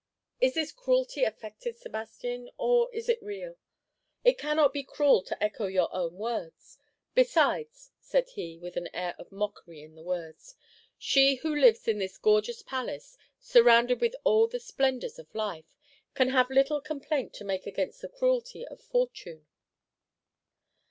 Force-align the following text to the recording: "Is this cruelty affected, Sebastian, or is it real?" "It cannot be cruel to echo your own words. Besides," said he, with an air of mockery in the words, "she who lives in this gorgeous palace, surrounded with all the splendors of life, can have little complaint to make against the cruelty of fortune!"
"Is 0.39 0.55
this 0.55 0.71
cruelty 0.71 1.23
affected, 1.25 1.77
Sebastian, 1.77 2.49
or 2.57 2.91
is 2.91 3.07
it 3.07 3.21
real?" 3.21 3.57
"It 4.25 4.39
cannot 4.39 4.73
be 4.73 4.81
cruel 4.83 5.21
to 5.21 5.43
echo 5.43 5.67
your 5.67 5.95
own 5.95 6.15
words. 6.17 6.79
Besides," 7.13 7.91
said 7.99 8.29
he, 8.29 8.57
with 8.57 8.75
an 8.77 8.89
air 8.95 9.13
of 9.19 9.31
mockery 9.31 9.83
in 9.83 9.93
the 9.93 10.01
words, 10.01 10.55
"she 10.97 11.35
who 11.35 11.55
lives 11.55 11.87
in 11.87 11.99
this 11.99 12.17
gorgeous 12.17 12.63
palace, 12.63 13.15
surrounded 13.39 14.01
with 14.01 14.15
all 14.23 14.47
the 14.47 14.59
splendors 14.59 15.19
of 15.19 15.35
life, 15.35 15.77
can 16.15 16.29
have 16.29 16.49
little 16.49 16.81
complaint 16.81 17.31
to 17.35 17.45
make 17.45 17.67
against 17.67 18.01
the 18.01 18.09
cruelty 18.09 18.65
of 18.65 18.81
fortune!" 18.81 19.45